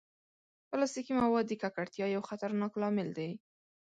[0.69, 3.29] پلاستيکي مواد د ککړتیا یو خطرناک لامل دي.